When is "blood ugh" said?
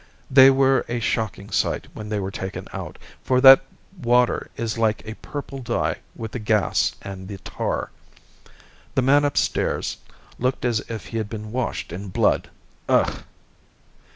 12.07-13.25